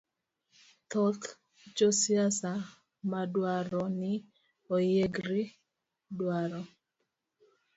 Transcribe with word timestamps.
Thoth 0.89 1.25
josiasa 1.77 2.51
madwaro 3.11 3.83
ni 3.99 4.13
oyiergi, 4.75 5.43
dwaro 6.17 6.61